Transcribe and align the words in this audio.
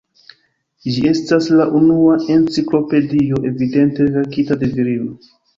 Ĝi 0.95 1.03
estas 1.09 1.49
la 1.59 1.67
unua 1.81 2.15
enciklopedio 2.37 3.41
evidente 3.53 4.11
verkita 4.17 4.63
de 4.65 4.75
virino. 4.77 5.19